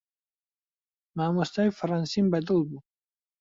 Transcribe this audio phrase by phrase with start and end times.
[1.17, 2.79] مامۆستای فەڕەنسیم بەدڵ بوو.